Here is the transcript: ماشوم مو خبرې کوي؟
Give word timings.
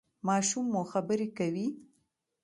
ماشوم 0.27 0.65
مو 0.73 0.81
خبرې 0.91 1.27
کوي؟ 1.37 1.67